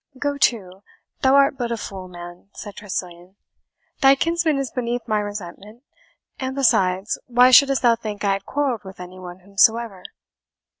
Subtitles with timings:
[0.17, 0.81] "Go to,
[1.21, 3.35] thou art but a fool, man," said Tressilian.
[4.01, 5.83] "Thy kinsman is beneath my resentment;
[6.39, 10.01] and besides, why shouldst thou think I had quarrelled with any one whomsoever?"